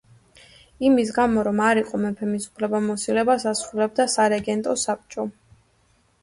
[0.87, 5.29] იმის გამო, რომ არ იყო მეფე მის უფლებამოსილებას ასრულებდა სარეგენტო საბჭო.